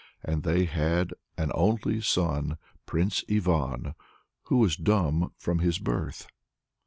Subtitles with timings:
[0.23, 2.57] And they had an only son,
[2.87, 3.93] Prince Ivan,
[4.45, 6.25] who was dumb from his birth.